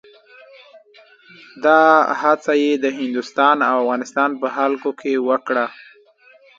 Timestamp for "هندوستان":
2.99-3.57